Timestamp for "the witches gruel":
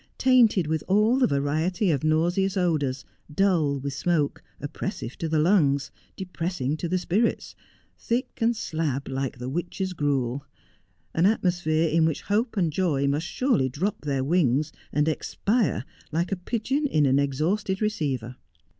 9.37-10.43